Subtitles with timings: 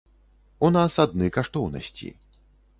[0.69, 2.13] У нас адны каштоўнасці.